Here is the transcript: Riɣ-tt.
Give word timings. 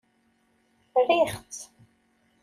Riɣ-tt. 1.07 1.61